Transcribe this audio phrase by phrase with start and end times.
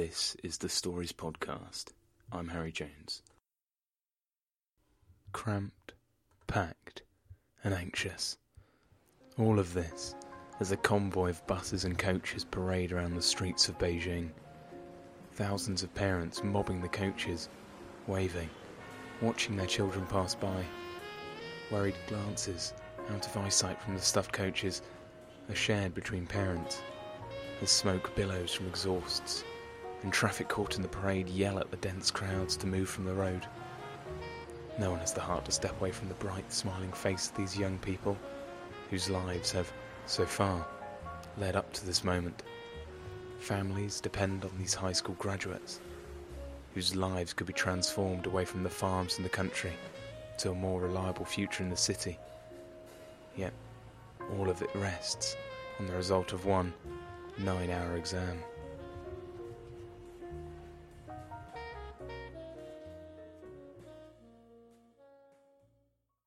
[0.00, 1.92] This is the Stories Podcast.
[2.32, 3.20] I'm Harry Jones.
[5.32, 5.92] Cramped,
[6.46, 7.02] packed,
[7.62, 8.38] and anxious.
[9.36, 10.14] All of this
[10.58, 14.30] as a convoy of buses and coaches parade around the streets of Beijing.
[15.32, 17.50] Thousands of parents mobbing the coaches,
[18.06, 18.48] waving,
[19.20, 20.64] watching their children pass by.
[21.70, 22.72] Worried glances,
[23.10, 24.80] out of eyesight from the stuffed coaches,
[25.50, 26.80] are shared between parents
[27.60, 29.44] as smoke billows from exhausts
[30.02, 33.14] and traffic caught in the parade yell at the dense crowds to move from the
[33.14, 33.46] road.
[34.78, 37.58] No one has the heart to step away from the bright, smiling face of these
[37.58, 38.16] young people
[38.90, 39.70] whose lives have,
[40.06, 40.66] so far,
[41.36, 42.42] led up to this moment.
[43.38, 45.80] Families depend on these high school graduates
[46.74, 49.72] whose lives could be transformed away from the farms in the country
[50.38, 52.18] to a more reliable future in the city.
[53.36, 53.52] Yet,
[54.38, 55.36] all of it rests
[55.78, 56.72] on the result of one
[57.38, 58.38] nine hour exam.